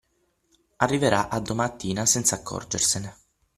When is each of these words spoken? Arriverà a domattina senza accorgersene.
Arriverà 0.77 1.29
a 1.29 1.39
domattina 1.39 2.07
senza 2.07 2.33
accorgersene. 2.33 3.15